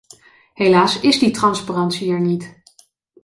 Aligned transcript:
Helaas 0.53 0.99
is 1.01 1.19
die 1.19 1.31
transparantie 1.31 2.11
er 2.13 2.19
niet. 2.21 2.61